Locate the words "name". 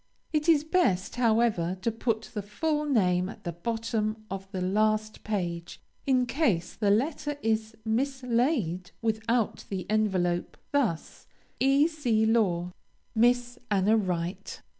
2.85-3.29